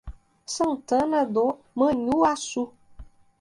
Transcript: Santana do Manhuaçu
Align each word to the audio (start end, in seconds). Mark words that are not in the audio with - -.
Santana 0.47 1.25
do 1.27 1.59
Manhuaçu 1.75 2.73